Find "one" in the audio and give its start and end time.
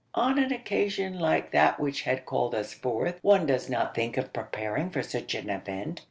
3.21-3.45